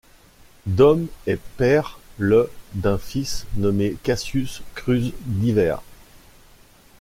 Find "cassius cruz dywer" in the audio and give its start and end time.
4.01-5.75